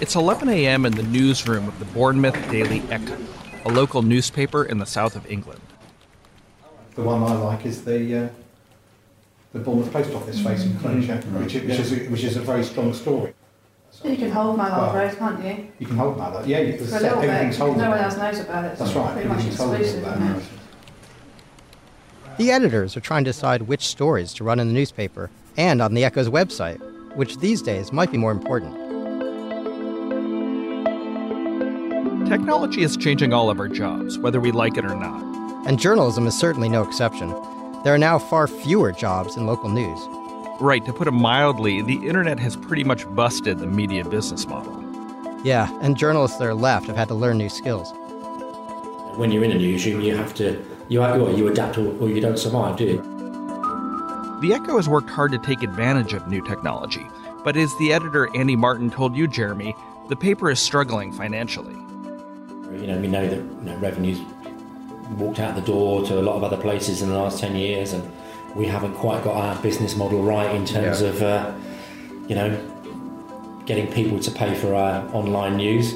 [0.00, 0.84] It's 11 a.m.
[0.84, 3.16] in the newsroom of the Bournemouth Daily Echo,
[3.64, 5.60] a local newspaper in the south of England.
[6.96, 8.28] The one I like is the uh,
[9.52, 12.64] the Bournemouth Post Office facing Croatia, which, is- which, is a, which is a very
[12.64, 13.32] strong story.
[14.02, 15.68] You can hold my Well, love rose, can't you?
[15.78, 17.82] You can hold that, yeah, you can For a little bit, everything's 'cause holding.
[17.82, 18.78] no one else knows about it.
[18.78, 20.16] That's right, Pretty much everything's holding exclusive, that.
[20.16, 20.42] isn't it?
[22.42, 25.94] The editors are trying to decide which stories to run in the newspaper and on
[25.94, 26.80] the Echo's website,
[27.14, 28.74] which these days might be more important.
[32.28, 35.22] Technology is changing all of our jobs, whether we like it or not.
[35.68, 37.28] And journalism is certainly no exception.
[37.84, 40.00] There are now far fewer jobs in local news.
[40.60, 44.82] Right, to put it mildly, the internet has pretty much busted the media business model.
[45.44, 47.92] Yeah, and journalists that are left have had to learn new skills.
[49.16, 52.38] When you're in a newsroom, you have to you you adapt or, or you don't
[52.38, 52.96] survive, do you?
[54.42, 57.06] The Echo has worked hard to take advantage of new technology,
[57.44, 59.74] but as the editor Andy Martin told you, Jeremy,
[60.08, 61.74] the paper is struggling financially.
[62.80, 64.18] You know, we know that you know, revenues
[65.16, 67.92] walked out the door to a lot of other places in the last ten years,
[67.92, 68.02] and
[68.54, 71.08] we haven't quite got our business model right in terms Yeah.
[71.08, 71.52] of uh,
[72.28, 72.68] you know
[73.64, 75.94] getting people to pay for our online news.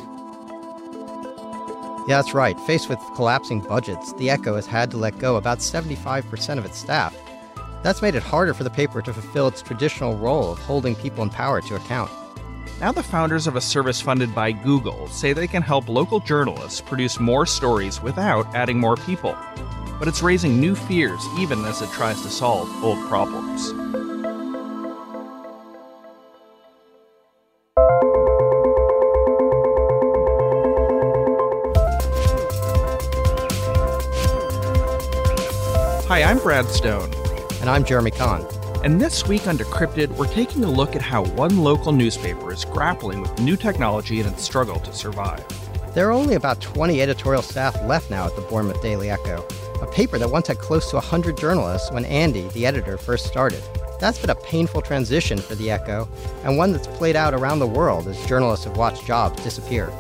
[2.07, 2.59] Yeah, that's right.
[2.61, 6.79] Faced with collapsing budgets, the Echo has had to let go about 75% of its
[6.79, 7.17] staff.
[7.83, 11.25] That's made it harder for the paper to fulfill its traditional role of holding people
[11.25, 12.11] in power to account.
[12.81, 16.81] Now, the founders of a service funded by Google say they can help local journalists
[16.81, 19.37] produce more stories without adding more people.
[19.99, 23.73] But it's raising new fears even as it tries to solve old problems.
[36.09, 37.13] Hi, I'm Brad Stone.
[37.61, 38.47] And I'm Jeremy Kahn.
[38.85, 42.65] And this week on Decrypted, we're taking a look at how one local newspaper is
[42.65, 45.45] grappling with new technology in its struggle to survive.
[45.95, 49.45] There are only about 20 editorial staff left now at the Bournemouth Daily Echo,
[49.83, 53.65] a paper that once had close to 100 journalists when Andy, the editor, first started.
[53.99, 56.09] That's been a painful transition for the Echo,
[56.45, 59.93] and one that's played out around the world as journalists have watched jobs disappear.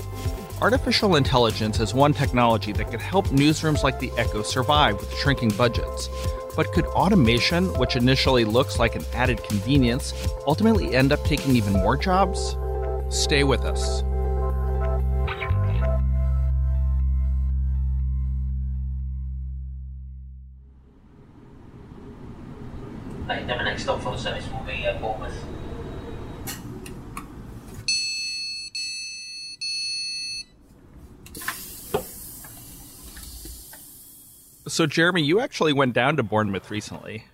[0.62, 5.50] Artificial intelligence is one technology that could help newsrooms like the Echo survive with shrinking
[5.50, 6.09] budgets.
[6.56, 10.15] But could automation, which initially looks like an added convenience,
[10.47, 12.56] ultimately end up taking even more jobs?
[13.11, 14.00] Stay with us.
[23.28, 25.34] Then the next stop for the service will be uh, Bournemouth.
[34.69, 37.25] So, Jeremy, you actually went down to Bournemouth recently.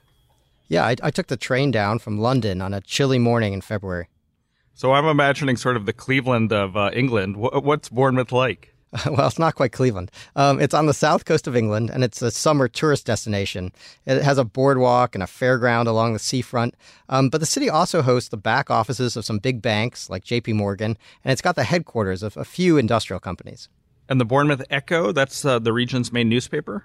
[0.69, 4.09] Yeah, I, I took the train down from London on a chilly morning in February.
[4.75, 7.37] So, I'm imagining sort of the Cleveland of uh, England.
[7.37, 8.75] Wh- What's Bournemouth like?
[9.07, 10.11] well, it's not quite Cleveland.
[10.37, 13.73] Um, it's on the south coast of England, and it's a summer tourist destination.
[14.05, 16.75] It has a boardwalk and a fairground along the seafront.
[17.09, 20.53] Um, but the city also hosts the back offices of some big banks like J.P.
[20.53, 23.71] Morgan, and it's got the headquarters of a few industrial companies.
[24.11, 26.85] And the Bournemouth Echo, that's uh, the region's main newspaper?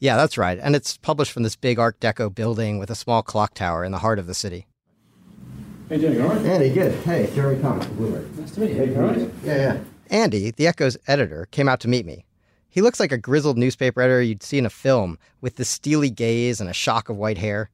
[0.00, 0.58] Yeah, that's right.
[0.60, 3.92] And it's published from this big Art Deco building with a small clock tower in
[3.92, 4.66] the heart of the city.
[5.90, 6.46] How you all right?
[6.46, 6.94] Andy, good.
[7.04, 8.34] Hey, Jeremy Thomas, Bloomberg.
[8.36, 8.76] Nice to meet you.
[8.76, 9.30] Hey, all right?
[9.44, 9.78] Yeah, yeah.
[10.08, 12.24] Andy, the Echo's editor, came out to meet me.
[12.70, 16.08] He looks like a grizzled newspaper editor you'd see in a film, with the steely
[16.08, 17.68] gaze and a shock of white hair.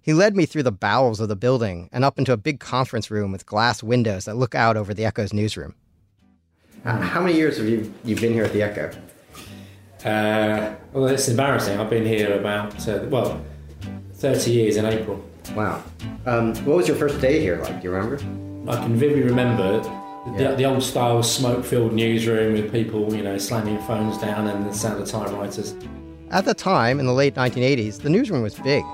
[0.00, 3.10] He led me through the bowels of the building and up into a big conference
[3.10, 5.74] room with glass windows that look out over the Echo's newsroom.
[6.84, 8.90] Uh, how many years have you, you been here at the Echo?
[10.04, 11.78] Uh, well, it's embarrassing.
[11.78, 13.40] I've been here about uh, well,
[14.14, 15.24] thirty years in April.
[15.54, 15.82] Wow.
[16.26, 17.80] Um, what was your first day here like?
[17.80, 18.16] Do you remember?
[18.70, 20.54] I can vividly remember the, Yeah.
[20.54, 25.02] the old style smoke-filled newsroom with people, you know, slamming phones down and the sound
[25.02, 25.74] of typewriters.
[26.30, 28.84] At the time, in the late 1980s, the newsroom was big.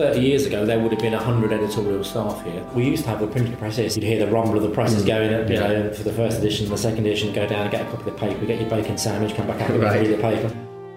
[0.00, 2.64] 30 years ago, there would have been 100 editorial staff here.
[2.74, 3.98] We used to have the printing presses.
[3.98, 6.78] You'd hear the rumble of the presses going, you know, for the first edition, the
[6.78, 9.34] second edition, go down and get a copy of the paper, get your bacon sandwich,
[9.34, 10.00] come back out and Right.
[10.00, 10.50] read the paper.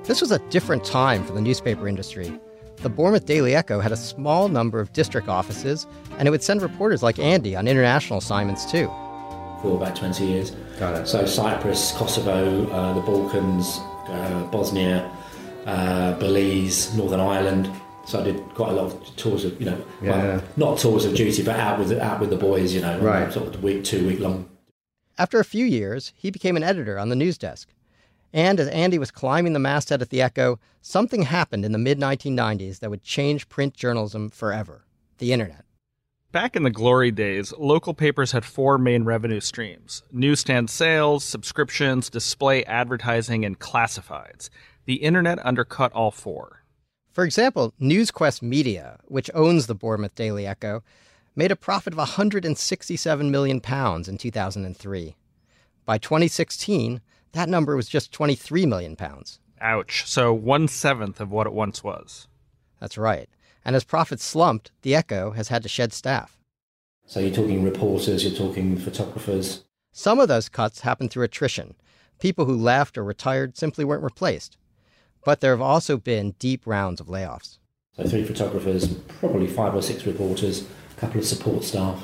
[0.05, 2.31] This was a different time for the newspaper industry.
[2.77, 5.85] The Bournemouth Daily Echo had a small number of district offices,
[6.17, 8.87] and it would send reporters like Andy on international assignments too.
[9.61, 10.51] For about 20 years.
[10.79, 11.07] Got it.
[11.09, 15.11] So Cyprus, Kosovo, uh, the Balkans, uh, Bosnia,
[15.65, 17.69] uh, Belize, Northern Ireland.
[18.05, 20.09] So I did quite a lot of tours of, you know, Yeah.
[20.11, 23.31] well, not tours of duty, but out with out with the boys, you know, Right.
[23.31, 24.49] sort of week, two week long.
[25.17, 27.69] After a few years, he became an editor on the news desk.
[28.33, 31.99] And as Andy was climbing the masthead at the Echo, something happened in the mid
[31.99, 34.85] 1990s that would change print journalism forever
[35.19, 35.63] the internet.
[36.31, 42.09] Back in the glory days, local papers had four main revenue streams newsstand sales, subscriptions,
[42.09, 44.49] display advertising, and classifieds.
[44.85, 46.62] The internet undercut all four.
[47.13, 50.83] For example, NewsQuest Media, which owns the Bournemouth Daily Echo,
[51.35, 55.15] made a profit of 167 million pounds in 2003.
[55.85, 57.01] By 2016,
[57.33, 59.39] that number was just 23 million pounds.
[59.61, 60.03] Ouch.
[60.07, 62.27] So one seventh of what it once was.
[62.79, 63.29] That's right.
[63.63, 66.39] And as profits slumped, the Echo has had to shed staff.
[67.05, 69.63] So you're talking reporters, you're talking photographers.
[69.91, 71.75] Some of those cuts happened through attrition.
[72.19, 74.57] People who left or retired simply weren't replaced.
[75.25, 77.57] But there have also been deep rounds of layoffs.
[77.95, 78.87] So three photographers,
[79.19, 80.65] probably five or six reporters,
[80.97, 82.01] a couple of support staff.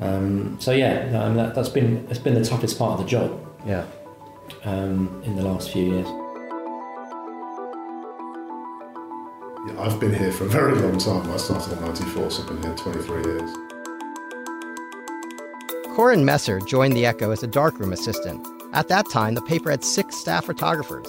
[0.00, 3.40] Um, so yeah, um, that, that's been that's been the toughest part of the job
[3.64, 3.84] Yeah.
[4.64, 6.06] um, in the last few years.
[9.66, 11.30] Yeah, I've been here for a very long time.
[11.30, 13.50] I started in 94, so I've been here 23 years.
[15.96, 18.46] Corin Messer joined the Echo as a darkroom assistant.
[18.72, 21.06] At that time, the paper had six staff photographers.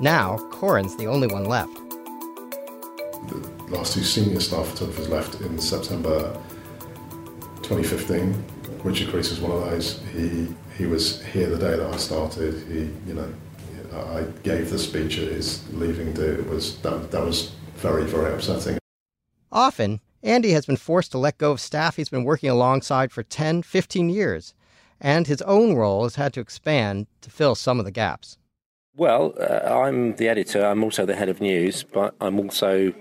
[0.00, 1.74] Now, Corin's the only one left.
[3.28, 6.32] The last two senior staff photographers left in September
[7.56, 8.44] 2015.
[8.82, 10.00] Richard Crease is one of those.
[10.14, 10.48] He
[10.78, 12.66] he was here the day that I started.
[12.66, 13.30] He, you know,
[13.94, 16.22] I gave the speech at his leaving do.
[16.22, 18.78] It was that that was very very upsetting.
[19.52, 23.22] Often, Andy has been forced to let go of staff he's been working alongside for
[23.22, 24.54] 10, 15 years,
[24.98, 28.38] and his own role has had to expand to fill some of the gaps.
[28.96, 30.64] Well, uh, I'm the editor.
[30.64, 32.92] I'm also the head of news, but I'm also,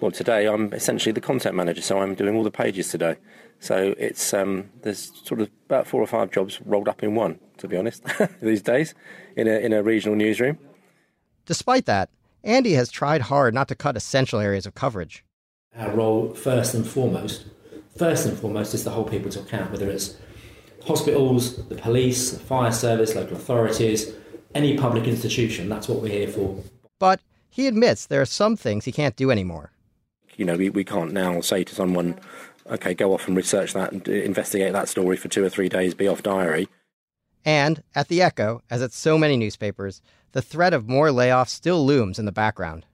[0.00, 1.82] well, today I'm essentially the content manager.
[1.82, 3.16] So I'm doing all the pages today.
[3.58, 7.38] So it's um, there's sort of about four or five jobs rolled up in one,
[7.58, 8.02] to be honest,
[8.40, 8.94] these days
[9.36, 10.58] in a in a regional newsroom.
[11.46, 12.08] Despite that,
[12.42, 15.24] Andy has tried hard not to cut essential areas of coverage.
[15.76, 17.46] Our role, first and foremost,
[17.96, 20.16] first and foremost, is to hold people to account, whether it's
[20.84, 24.12] hospitals, the police, the fire service, local authorities,
[24.54, 25.68] any public institution.
[25.68, 26.62] That's what we're here for.
[26.98, 29.72] But he admits there are some things he can't do anymore.
[30.36, 32.18] You know, we, we can't now say to someone,
[32.66, 35.94] okay, go off and research that and investigate that story for two or three days,
[35.94, 36.68] be off diary.
[37.44, 40.00] And at the Echo, as at so many newspapers,
[40.32, 42.86] the threat of more layoffs still looms in the background.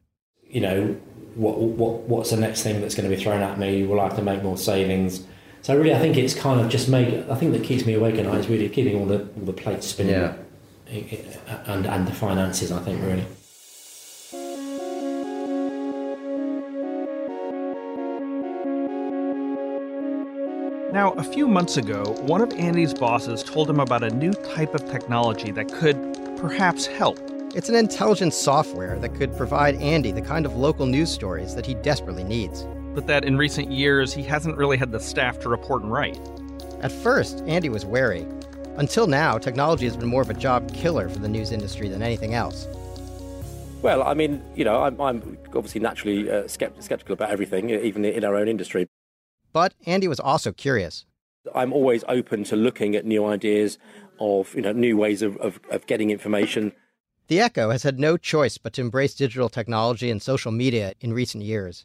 [0.49, 0.97] You know,
[1.35, 3.85] what, what what's the next thing that's going to be thrown at me?
[3.85, 5.25] Will I have to make more savings?
[5.63, 7.29] So really, I think it's kind of just make.
[7.29, 9.53] I think that keeps me awake at night is really keeping all the all the
[9.53, 10.35] plates spinning, Yeah.
[10.89, 12.73] And and the finances.
[12.73, 13.27] I think really.
[20.91, 24.75] Now, a few months ago, one of Andy's bosses told him about a new type
[24.75, 25.97] of technology that could
[26.39, 27.21] perhaps help.
[27.55, 31.67] It's an intelligent software that could provide Andy the kind of local news stories that
[31.67, 32.67] he desperately needs.
[32.95, 36.19] But that in recent years, he hasn't really had the staff to report and write.
[36.81, 38.27] At first, Andy was wary.
[38.79, 42.01] Until now, technology has been more of a job killer for the news industry than
[42.01, 42.69] anything else.
[43.83, 48.05] Well, I mean, you know, I'm, I'm obviously naturally uh, skept- skeptical about everything, even
[48.05, 48.87] in our own industry.
[49.53, 51.07] But Andy was also curious.
[51.57, 53.79] I'm always open to looking at new ideas
[54.21, 56.73] of, you know, new ways of, of, of getting information.
[57.27, 61.13] The Echo has had no choice but to embrace digital technology and social media in
[61.13, 61.85] recent years.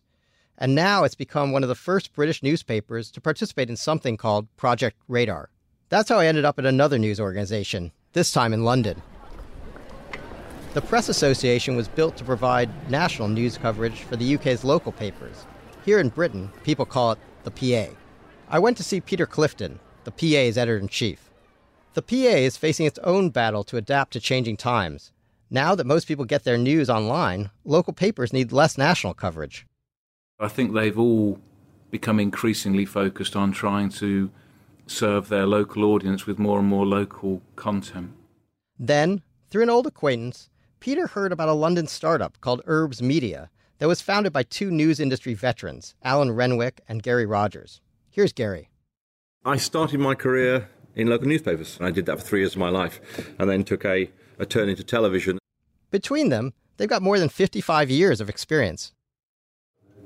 [0.60, 4.48] And now it's become one of the first British newspapers to participate in something called
[4.58, 5.50] Project Radar.
[5.94, 9.00] That's how I ended up at another news organization, this time in London.
[10.74, 15.46] The Press Association was built to provide national news coverage for the UK's local papers.
[15.86, 17.94] Here in Britain, people call it the PA.
[18.50, 21.30] I went to see Peter Clifton, the PA's editor in chief.
[21.94, 25.12] The PA is facing its own battle to adapt to changing times.
[25.52, 29.68] Now that most people get their news online, local papers need less national coverage.
[30.40, 31.40] I think they've all
[31.92, 34.32] become increasingly focused on trying to
[34.88, 38.12] serve their local audience with more and more local content.
[38.78, 40.50] Then, through an old acquaintance,
[40.80, 45.00] Peter heard about a London startup called Urbs Media that was founded by two news
[45.00, 47.82] industry veterans, Alan Renwick and Gary Rogers.
[48.10, 48.70] Here's Gary.
[49.46, 51.78] I started my career in local newspapers.
[51.78, 53.00] and I did that for three years of my life
[53.40, 55.38] and then took a, a turn into television.
[55.92, 58.94] Between them, They've got more than 55 years of experience.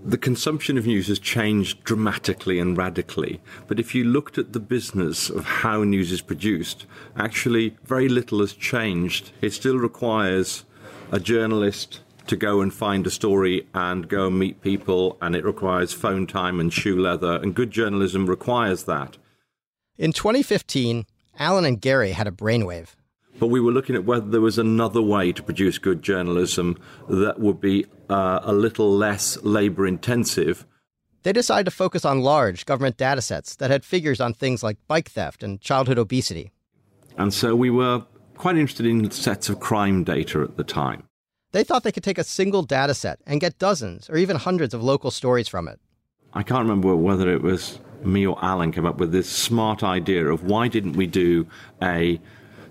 [0.08, 3.42] The consumption of news has changed dramatically and radically.
[3.68, 6.86] But if you looked at the business of how news is produced,
[7.18, 9.32] actually very little has changed.
[9.42, 10.64] It still requires
[11.12, 15.44] a journalist to go and find a story and go and meet people, and it
[15.44, 19.18] requires phone time and shoe leather, and good journalism requires that.
[19.98, 21.06] In 2015,
[21.38, 22.96] Alan and Gary had a brainwave.
[23.40, 26.78] But we were looking at whether there was another way to produce good journalism
[27.08, 30.66] that would be uh, a little less labor intensive.
[31.24, 34.78] They decided to focus on large government data sets that had figures on things like
[34.88, 36.52] bike theft and childhood obesity.
[37.18, 41.04] And so we were quite interested in sets of crime data at the time.
[41.52, 44.74] They thought they could take a single data set and get dozens or even hundreds
[44.74, 45.80] of local stories from it.
[46.34, 50.28] I can't remember whether it was me or Alan came up with this smart idea
[50.28, 51.48] of why didn't we do
[51.82, 52.20] a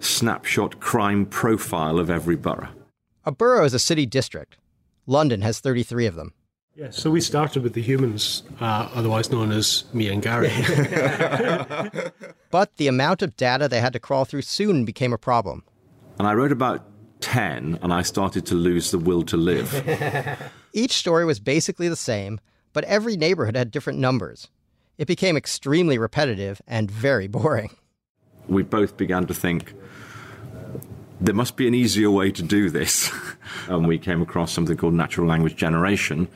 [0.00, 2.68] snapshot crime profile of every borough?
[3.24, 4.56] A borough is a city district.
[5.06, 6.32] London has 33 of them.
[6.76, 10.50] Yeah, so we started with the humans, uh, otherwise known as me and Gary.
[12.50, 15.64] but the amount of data they had to crawl through soon became a problem.
[16.18, 16.84] And I wrote about
[17.20, 19.72] 10 and I started to lose the will to live.
[20.74, 22.40] Each story was basically the same,
[22.74, 24.48] but every neighborhood had different numbers.
[24.98, 27.74] It became extremely repetitive and very boring.
[28.48, 29.72] We both began to think
[31.20, 33.10] there must be an easier way to do this.
[33.68, 36.28] and we came across something called natural language generation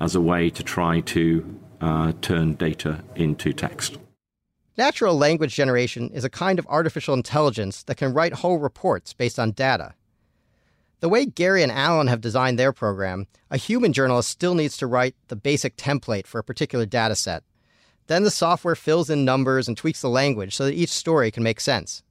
[0.00, 3.98] as a way to try to uh, turn data into text.
[4.76, 9.38] Natural language generation is a kind of artificial intelligence that can write whole reports based
[9.38, 9.94] on data.
[11.00, 14.86] The way Gary and Alan have designed their program, a human journalist still needs to
[14.86, 17.44] write the basic template for a particular data set.
[18.08, 21.42] Then the software fills in numbers and tweaks the language so that each story can
[21.42, 22.02] make sense.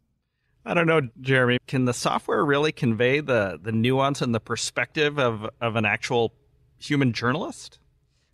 [0.67, 1.59] I don't know, Jeremy.
[1.65, 6.33] Can the software really convey the, the nuance and the perspective of, of an actual
[6.77, 7.79] human journalist?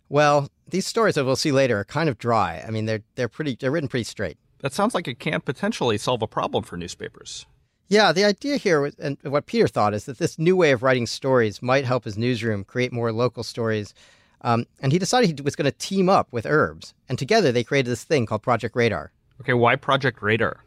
[0.08, 2.64] Well, these stories that we'll see later are kind of dry.
[2.66, 4.36] I mean, they're they're pretty they're written pretty straight.
[4.60, 7.46] That sounds like it can potentially solve a problem for newspapers.
[7.86, 10.82] Yeah, the idea here, was, and what Peter thought, is that this new way of
[10.82, 13.94] writing stories might help his newsroom create more local stories.
[14.40, 17.64] Um, and he decided he was going to team up with Urbs, and together they
[17.64, 19.12] created this thing called Project Radar.
[19.40, 20.64] Okay, why Project Radar?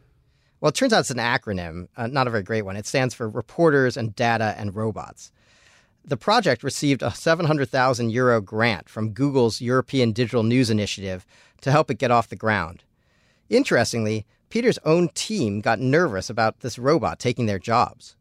[0.60, 2.76] Well, it turns out it's an acronym, uh, not a very great one.
[2.76, 5.30] It stands for Reporters and Data and Robots.
[6.04, 11.26] The project received a 700,000 euro grant from Google's European Digital News Initiative
[11.60, 12.82] to help it get off the ground.
[13.50, 18.16] Interestingly, Peter's own team got nervous about this robot taking their jobs.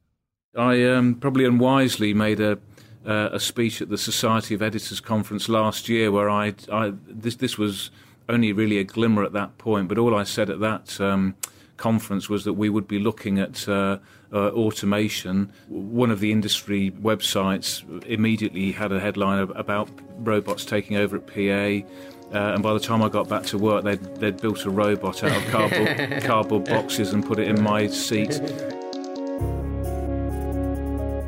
[0.55, 2.59] I um, probably unwisely made a
[3.05, 7.35] uh, a speech at the Society of Editors conference last year, where I, I this
[7.35, 7.89] this was
[8.27, 11.35] only really a glimmer at that point, but all I said at that um,
[11.77, 13.99] conference was that we would be looking at uh,
[14.33, 15.51] uh, automation.
[15.69, 21.87] One of the industry websites immediately had a headline about robots taking over at PA.
[22.33, 25.23] Uh, and by the time I got back to work, they'd, they'd built a robot
[25.23, 28.41] out of cardboard, cardboard boxes and put it in my seat.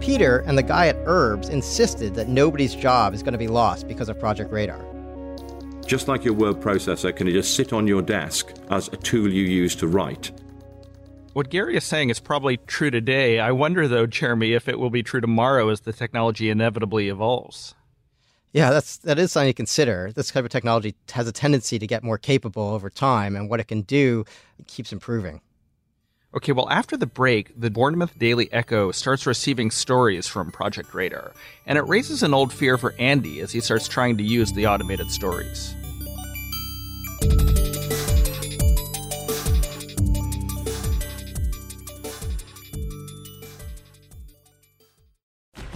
[0.02, 3.88] Peter and the guy at Urbs insisted that nobody's job is going to be lost
[3.88, 4.89] because of Project Radar.
[5.90, 9.28] Just like your word processor can it just sit on your desk as a tool
[9.28, 10.32] you use to write.
[11.34, 13.40] What Gary is saying is probably true today.
[13.40, 17.74] I wonder, though, Jeremy, if it will be true tomorrow as the technology inevitably evolves.
[18.54, 20.12] Yeah, that's that is something to consider.
[20.14, 23.60] This type of technology has a tendency to get more capable over time, and what
[23.60, 24.26] it can do
[24.60, 25.42] it keeps improving.
[26.32, 31.32] Okay, well, after the break, the Bournemouth Daily Echo starts receiving stories from Project Radar,
[31.66, 34.68] and it raises an old fear for Andy as he starts trying to use the
[34.68, 35.74] automated stories.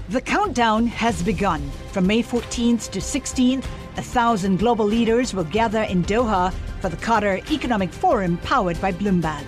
[0.09, 1.67] The countdown has begun.
[1.93, 3.65] From May 14th to 16th,
[3.97, 8.91] a thousand global leaders will gather in Doha for the Qatar Economic Forum powered by
[8.91, 9.43] Bloomberg.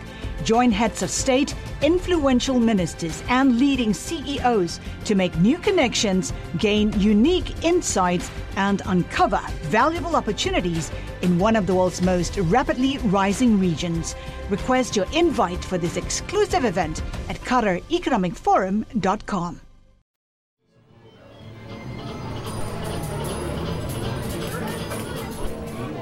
[0.45, 7.65] Join heads of state, influential ministers, and leading CEOs to make new connections, gain unique
[7.65, 10.91] insights, and uncover valuable opportunities
[11.23, 14.15] in one of the world's most rapidly rising regions.
[14.51, 19.61] Request your invite for this exclusive event at QatarEconomicForum.com.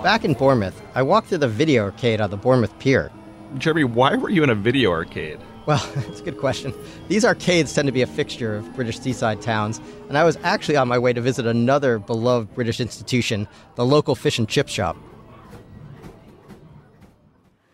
[0.04, 3.10] Back in Bournemouth, I walked through the video arcade on the Bournemouth Pier.
[3.58, 5.40] Jeremy, why were you in a video arcade?
[5.66, 6.74] Well, it's a good question.
[7.08, 9.80] These arcades tend to be a fixture of British seaside towns,
[10.10, 14.16] and I was actually on my way to visit another beloved British institution, the local
[14.16, 14.98] fish and chip shop.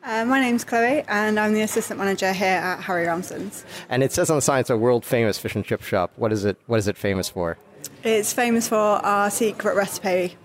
[0.04, 3.64] Uh, my name's Chloe, and I'm the assistant manager here at Harry Ramsden's.
[3.90, 6.12] And it says on the sign it's a world famous fish and chip shop.
[6.16, 6.58] What is it?
[6.66, 7.58] What is it famous for?
[8.04, 10.36] It's famous for our secret recipe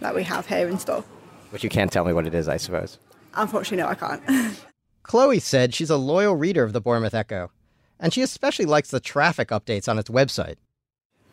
[0.00, 1.04] that we have here in store.
[1.50, 2.98] But you can't tell me what it is, I suppose.
[3.34, 4.60] Unfortunately, no, I can't.
[5.04, 7.50] Chloe said she's a loyal reader of the Bournemouth Echo,
[8.00, 10.56] and she especially likes the traffic updates on its website.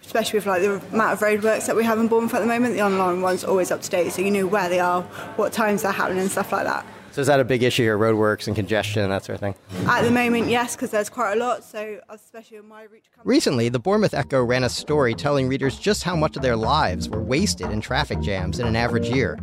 [0.04, 2.74] Especially with like the amount of roadworks that we have in Bournemouth at the moment,
[2.74, 5.04] the online one's always up to date, so you know where they are,
[5.38, 6.86] what times they're happening, and stuff like that.
[7.12, 9.56] So is that a big issue here, roadworks and congestion and that sort of thing?
[9.86, 11.64] At the moment, yes, because there's quite a lot.
[11.64, 13.04] So especially on my route.
[13.26, 17.10] Recently, the Bournemouth Echo ran a story telling readers just how much of their lives
[17.10, 19.38] were wasted in traffic jams in an average year.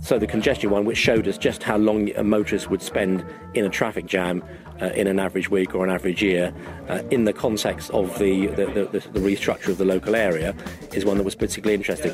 [0.00, 3.64] So the congestion one, which showed us just how long a motorist would spend in
[3.64, 4.44] a traffic jam
[4.82, 6.52] uh, in an average week or an average year,
[6.88, 10.54] uh, in the context of the the, the the restructure of the local area,
[10.92, 12.12] is one that was particularly interesting.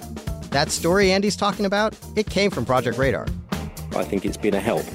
[0.50, 3.26] That story Andy's talking about, it came from Project Radar.
[3.96, 4.86] I think it's been a help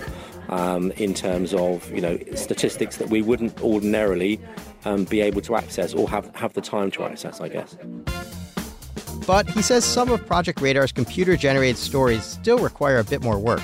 [0.49, 4.39] um, in terms of you know statistics that we wouldn't ordinarily
[4.85, 7.75] um, be able to access or have, have the time to access, I guess.
[9.25, 13.39] But he says some of Project Radar's computer generated stories still require a bit more
[13.39, 13.61] work.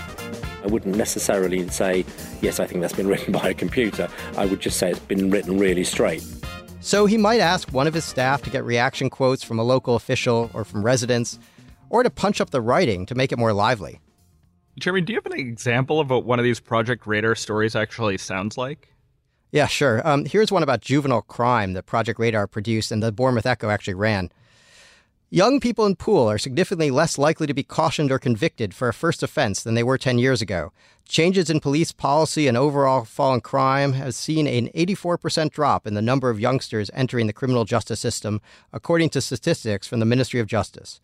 [0.64, 2.06] I wouldn't necessarily say,
[2.42, 4.10] yes, I think that's been written by a computer.
[4.38, 6.26] I would just say it's been written really straight.
[6.80, 9.96] So he might ask one of his staff to get reaction quotes from a local
[9.96, 11.38] official or from residents,
[11.90, 14.00] or to punch up the writing to make it more lively.
[14.82, 18.18] Jeremy, do you have an example of what one of these Project Radar stories actually
[18.18, 18.92] sounds like?
[19.52, 20.06] Yeah, sure.
[20.08, 23.94] Um, here's one about juvenile crime that Project Radar produced and the Bournemouth Echo actually
[23.94, 24.32] ran.
[25.30, 28.94] Young people in Poole are significantly less likely to be cautioned or convicted for a
[28.94, 30.74] first offense than they were 10 years ago.
[31.08, 35.94] Changes in police policy and overall fall in crime have seen an 84% drop in
[35.94, 38.42] the number of youngsters entering the criminal justice system,
[38.74, 41.00] according to statistics from the Ministry of Justice.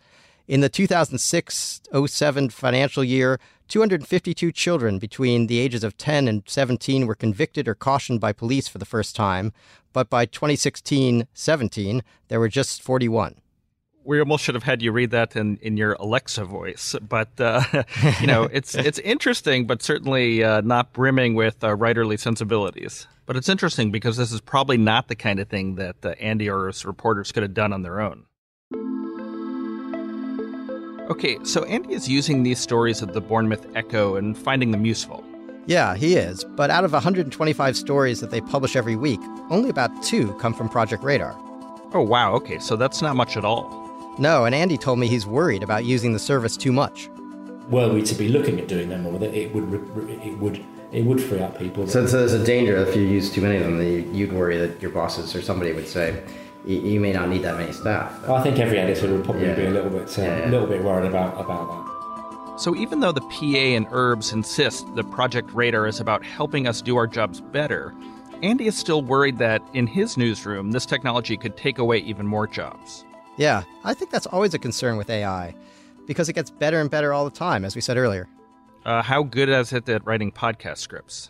[0.48, 7.05] In the 2006 07 financial year, 252 children between the ages of 10 and 17
[7.05, 9.53] were convicted or cautioned by police for the first time,
[9.93, 13.41] but by 2016 17, there were just 41
[14.07, 16.95] we almost should have had you read that in, in your Alexa voice.
[17.07, 17.62] But uh,
[18.21, 23.05] you know, it's it's interesting, but certainly uh, not brimming with uh, writerly sensibilities.
[23.25, 26.50] But it's interesting because this is probably not the kind of thing that uh, Andy
[26.50, 28.24] or his reporters could have done on their own.
[31.09, 35.24] Okay, so Andy is using these stories of the Bournemouth Echo and finding them useful.
[35.65, 36.43] Yeah, he is.
[36.43, 40.67] But out of 125 stories that they publish every week, only about two come from
[40.67, 41.33] Project Radar.
[41.93, 42.33] Oh, wow.
[42.33, 44.15] Okay, so that's not much at all.
[44.20, 47.09] No, and Andy told me he's worried about using the service too much.
[47.70, 49.74] Were we to be looking at doing them more, that it would
[50.09, 51.87] it would it would free up people.
[51.87, 54.57] So, so there's a danger if you use too many of them, that you'd worry
[54.57, 56.24] that your bosses or somebody would say,
[56.68, 58.27] you, may not need that many staff.
[58.30, 59.56] I think every editor would probably yeah.
[59.56, 60.50] be a little bit, uh, yeah, yeah.
[60.50, 62.60] little bit worried about about that.
[62.60, 66.82] So even though the PA and Urbs insist the Project Radar is about helping us
[66.82, 67.94] do our jobs better,
[68.42, 72.48] Andy is still worried that in his newsroom, this technology could take away even more
[72.48, 73.06] jobs.
[73.38, 75.56] Yeah, I think that's always a concern with AI
[76.08, 78.27] because it gets better and better all the time, as we said earlier.
[78.86, 81.30] Uh, how good is it at writing podcast scripts?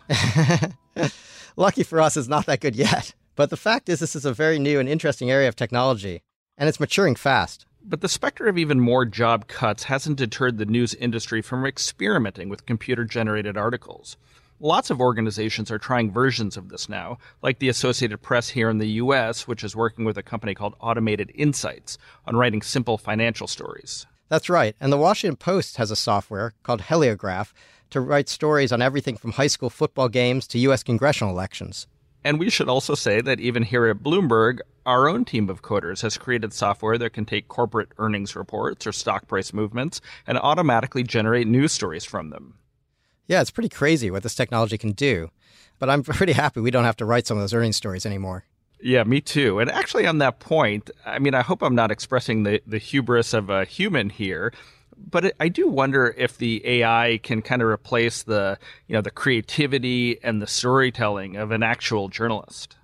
[1.56, 3.12] Lucky for us, it's not that good yet.
[3.38, 6.22] But the fact is, this is a very new and interesting area of technology,
[6.56, 7.66] and it's maturing fast.
[7.84, 12.48] But the specter of even more job cuts hasn't deterred the news industry from experimenting
[12.48, 14.16] with computer generated articles.
[14.58, 18.78] Lots of organizations are trying versions of this now, like the Associated Press here in
[18.78, 21.96] the US, which is working with a company called Automated Insights
[22.26, 24.04] on writing simple financial stories.
[24.28, 24.74] That's right.
[24.80, 27.52] And the Washington Post has a software called Heliograf
[27.90, 30.82] to write stories on everything from high school football games to U.S.
[30.82, 31.86] congressional elections.
[32.24, 36.02] And we should also say that even here at Bloomberg, our own team of coders
[36.02, 41.02] has created software that can take corporate earnings reports or stock price movements and automatically
[41.02, 42.54] generate news stories from them.
[43.26, 45.30] Yeah, it's pretty crazy what this technology can do.
[45.78, 48.44] But I'm pretty happy we don't have to write some of those earnings stories anymore.
[48.80, 49.58] Yeah, me too.
[49.58, 53.34] And actually, on that point, I mean, I hope I'm not expressing the, the hubris
[53.34, 54.52] of a human here,
[54.98, 59.10] but I do wonder if the AI can kind of replace the, you know, the
[59.10, 62.76] creativity and the storytelling of an actual journalist.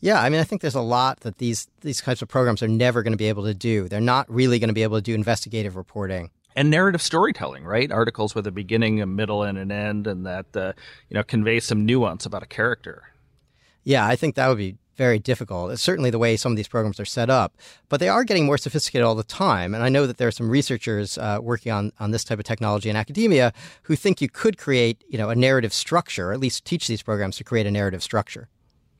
[0.00, 2.68] Yeah, I mean, I think there's a lot that these these types of programs are
[2.68, 3.88] never going to be able to do.
[3.88, 7.90] They're not really going to be able to do investigative reporting and narrative storytelling, right?
[7.92, 10.72] Articles with a beginning, a middle, and an end, and that uh,
[11.08, 13.04] you know convey some nuance about a character.
[13.84, 15.70] Yeah, I think that would be very difficult.
[15.70, 17.56] It's certainly the way some of these programs are set up,
[17.88, 19.74] but they are getting more sophisticated all the time.
[19.74, 22.44] And I know that there are some researchers uh, working on, on this type of
[22.44, 26.40] technology in academia who think you could create, you know, a narrative structure, or at
[26.40, 28.48] least teach these programs to create a narrative structure.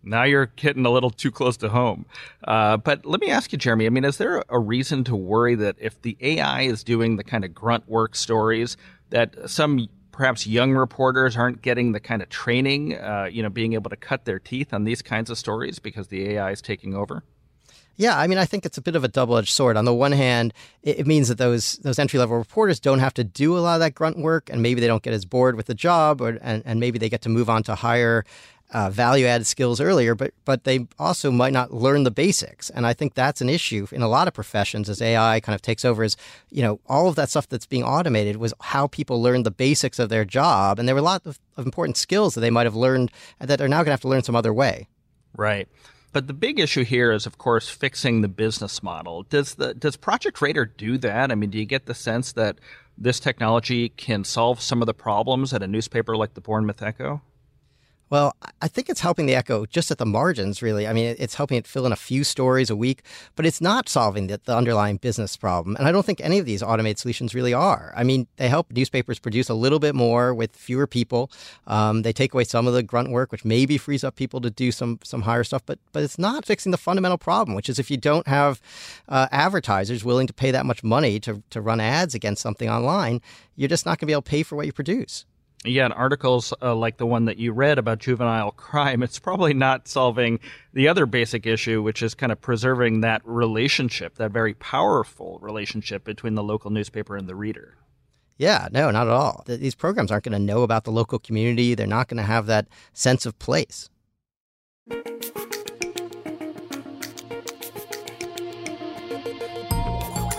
[0.05, 2.07] Now you're getting a little too close to home.
[2.45, 3.87] Uh, but let me ask you, Jeremy.
[3.87, 7.25] I mean, is there a reason to worry that if the AI is doing the
[7.25, 8.77] kind of grunt work stories,
[9.11, 13.75] that some perhaps young reporters aren't getting the kind of training, uh, you know, being
[13.75, 16.93] able to cut their teeth on these kinds of stories because the AI is taking
[16.93, 17.23] over?
[17.97, 19.77] Yeah, I mean, I think it's a bit of a double-edged sword.
[19.77, 20.53] On the one hand,
[20.83, 23.95] it, means that those those entry-level reporters don't have to do a lot of that
[23.95, 26.81] grunt work, and maybe they don't get as bored with the job, or and, and
[26.81, 28.25] maybe they get to move on to higher
[28.71, 30.15] uh, value-added skills earlier.
[30.15, 33.87] But but they also might not learn the basics, and I think that's an issue
[33.93, 36.05] in a lot of professions as AI kind of takes over.
[36.05, 36.17] Is
[36.51, 39.99] you know all of that stuff that's being automated was how people learned the basics
[39.99, 42.67] of their job, and there were a lot of, of important skills that they might
[42.67, 44.89] have learned that are now going to have to learn some other way.
[45.37, 45.69] Right.
[46.13, 49.25] But the big issue here is, of course, fixing the business model.
[49.25, 51.31] Does the does Project Radar do that?
[51.31, 52.59] I mean, do you get the sense that
[52.97, 57.23] this technology can solve some of the problems at a newspaper like the Bournemouth Echo?
[58.11, 60.87] Well, I think it's helping the Echo just at the margins, really.
[60.87, 63.03] I mean, it's helping it fill in a few stories a week,
[63.37, 65.77] but it's not solving the, the, underlying business problem.
[65.77, 67.93] And I don't think any of these automated solutions really are.
[67.95, 71.31] I mean, they help newspapers produce a little bit more with fewer people.
[71.67, 74.51] Um, they take away some of the grunt work, which maybe frees up people to
[74.51, 75.63] do some some higher stuff.
[75.67, 78.61] But but it's not fixing the fundamental problem, which is if you don't have
[79.09, 83.21] uh, advertisers willing to pay that much money to to run ads against something online,
[83.55, 85.27] you're just not going to be able to pay for what you produce
[85.65, 89.55] yeah, and articles uh, like the one that you read about juvenile crime, it's probably
[89.55, 90.39] not solving
[90.73, 96.05] the other basic issue, which is kind of preserving that relationship, that very powerful relationship
[96.05, 97.77] between the local newspaper and the reader.
[98.37, 99.43] Yeah, no, not at all.
[99.47, 101.75] These programs aren't going to know about the local community.
[101.75, 103.91] They're not going to have that sense of place.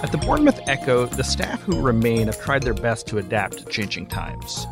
[0.02, 3.66] At the Bournemouth Echo, the staff who remain have tried their best to adapt to
[3.66, 4.66] changing times.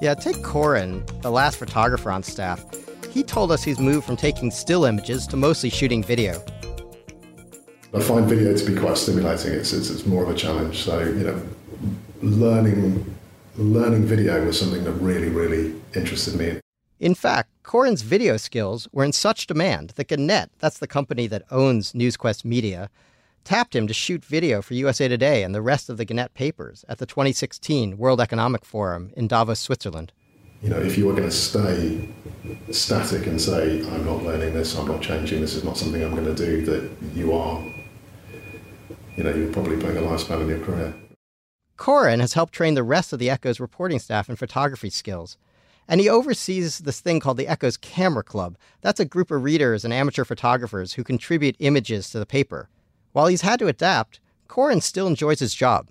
[0.00, 2.64] Yeah, take Corin, the last photographer on staff.
[3.10, 6.42] He told us he's moved from taking still images to mostly shooting video.
[7.92, 9.52] I find video to be quite stimulating.
[9.52, 10.78] It's, it's, it's more of a challenge.
[10.78, 11.42] So, you know,
[12.22, 13.14] learning,
[13.56, 16.60] learning video was something that really, really interested me.
[16.98, 21.42] In fact, Corin's video skills were in such demand that Gannett, that's the company that
[21.50, 22.88] owns NewsQuest Media,
[23.44, 26.84] tapped him to shoot video for USA Today and the rest of the Gannett papers
[26.88, 30.12] at the 2016 World Economic Forum in Davos, Switzerland.
[30.62, 32.12] You know, if you were going to stay
[32.70, 36.14] static and say, I'm not learning this, I'm not changing, this is not something I'm
[36.14, 37.62] going to do, that you are,
[39.16, 40.94] you know, you're probably putting a lifespan in your career.
[41.78, 45.38] Corin has helped train the rest of the Echo's reporting staff in photography skills.
[45.88, 48.58] And he oversees this thing called the Echo's Camera Club.
[48.82, 52.68] That's a group of readers and amateur photographers who contribute images to the paper.
[53.12, 55.88] While he's had to adapt, Corin still enjoys his job.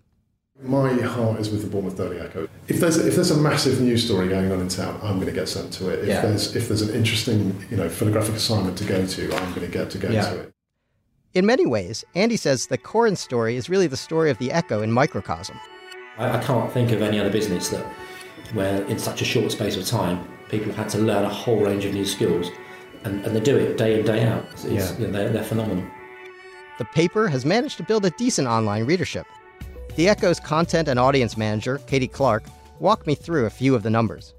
[0.61, 2.49] My heart is with the Bournemouth Daily Echo.
[2.67, 5.31] If there's if there's a massive news story going on in town, I'm going to
[5.31, 5.99] get sent to it.
[5.99, 6.21] If yeah.
[6.21, 9.71] there's if there's an interesting you know photographic assignment to go to, I'm going to
[9.71, 10.29] get to go yeah.
[10.29, 10.53] to it.
[11.33, 14.81] In many ways, Andy says the Corin's story is really the story of the Echo
[14.81, 15.57] in microcosm.
[16.17, 17.85] I, I can't think of any other business that
[18.53, 21.61] where in such a short space of time people have had to learn a whole
[21.61, 22.47] range of new skills,
[23.05, 24.45] and, and they do it day in day out.
[24.51, 24.97] It's, yeah.
[24.97, 25.89] you know, they're, they're phenomenal
[26.79, 29.27] the paper has managed to build a decent online readership.
[29.95, 32.45] The Echo's content and audience manager, Katie Clark,
[32.79, 34.33] walked me through a few of the numbers.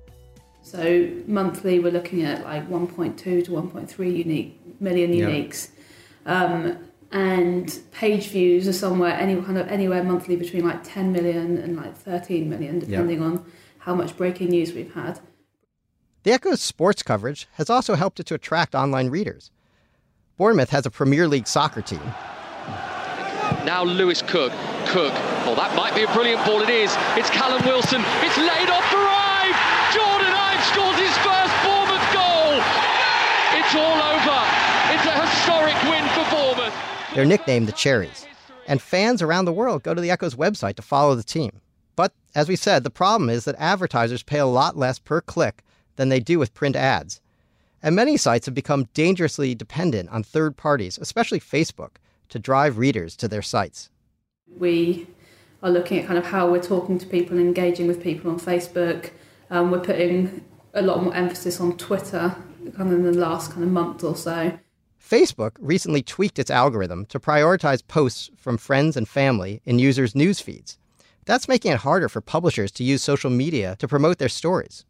[0.63, 5.69] So monthly, we're looking at like 1.2 to 1.3 unique million uniques,
[6.25, 6.79] um,
[7.13, 11.77] and page views are somewhere any kind of anywhere monthly between like 10 million and
[11.77, 13.45] like 13 million, depending on
[13.81, 15.21] how much breaking news we've had.
[16.23, 19.51] The Echo's sports coverage has also helped it to attract online readers.
[20.41, 22.01] Bournemouth has a Premier League soccer team.
[23.69, 24.53] Now Lewis Cook.
[24.89, 25.13] Cook.
[25.45, 26.63] Oh, that might be a brilliant ball.
[26.63, 26.97] It is.
[27.13, 28.01] It's Callum Wilson.
[28.25, 29.53] It's laid off for Ibe.
[29.93, 32.57] Jordan Ibe scores his first Bournemouth goal.
[33.53, 34.41] It's all over.
[34.97, 36.75] It's a historic win for Bournemouth.
[37.15, 38.27] They're nicknamed the Cherries.
[38.67, 41.61] And fans around the world go to the Echo's website to follow the team.
[41.97, 45.63] But as we said, the problem is that advertisers pay a lot less per click
[45.97, 47.21] than they do with print ads.
[47.83, 51.93] And many sites have become dangerously dependent on third parties, especially Facebook,
[52.29, 53.91] to drive readers to their sites.
[54.59, 55.07] We
[55.63, 58.39] are looking at kind of how we're talking to people and engaging with people on
[58.39, 59.11] Facebook.
[59.51, 62.37] Um, we're putting a lot more emphasis on Twitter
[62.77, 64.59] kind of in the last kind of month or so.
[65.01, 70.41] Facebook recently tweaked its algorithm to prioritize posts from friends and family in users' news
[70.41, 70.79] feeds.
[71.25, 74.85] That's making it harder for publishers to use social media to promote their stories.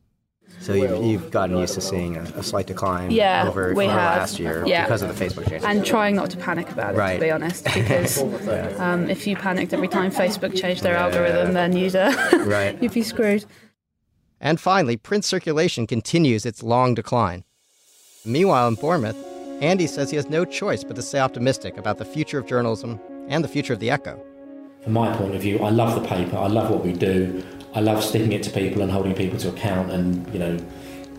[0.58, 3.94] So you've, you've gotten used to seeing a, a slight decline yeah, over, we over
[3.94, 4.18] have.
[4.18, 4.84] last year yeah.
[4.84, 5.64] because of the Facebook changes.
[5.64, 7.14] And trying not to panic about it, right.
[7.14, 8.74] to be honest, because yeah.
[8.78, 11.04] um, if you panicked every time Facebook changed their yeah.
[11.04, 12.76] algorithm, then you'd, uh, right.
[12.82, 13.44] you'd be screwed.
[14.40, 17.44] And finally, print circulation continues its long decline.
[18.24, 19.16] Meanwhile, in Bournemouth,
[19.62, 22.98] Andy says he has no choice but to stay optimistic about the future of journalism
[23.28, 24.22] and the future of the Echo.
[24.82, 27.44] From my point of view, I love the paper, I love what we do.
[27.72, 30.58] I love sticking it to people and holding people to account and you know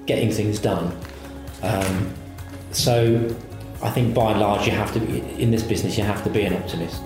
[0.05, 0.97] getting things done.
[1.63, 2.13] Um,
[2.71, 3.35] so
[3.81, 6.29] I think by and large you have to be in this business you have to
[6.29, 7.01] be an optimist.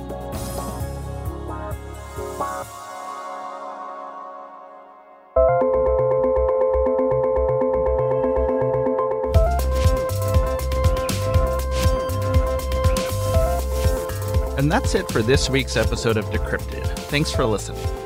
[14.58, 16.88] And that's it for this week's episode of Decrypted.
[17.10, 18.05] Thanks for listening.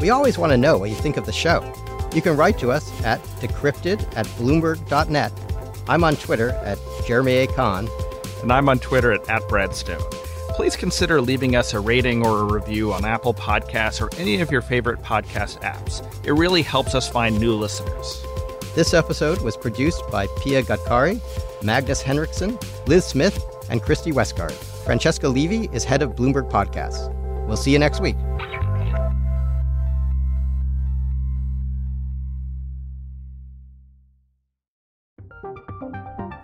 [0.00, 1.62] We always want to know what you think of the show.
[2.14, 5.32] You can write to us at decrypted at bloomberg.net.
[5.88, 7.46] I'm on Twitter at Jeremy A.
[7.46, 7.88] Kahn.
[8.42, 10.00] And I'm on Twitter at, at Bradstone.
[10.54, 14.50] Please consider leaving us a rating or a review on Apple Podcasts or any of
[14.50, 16.02] your favorite podcast apps.
[16.24, 18.24] It really helps us find new listeners.
[18.74, 21.20] This episode was produced by Pia Gadkari,
[21.62, 24.52] Magnus Henriksen, Liz Smith, and Christy Westgard.
[24.52, 27.14] Francesca Levy is head of Bloomberg Podcasts.
[27.46, 28.16] We'll see you next week.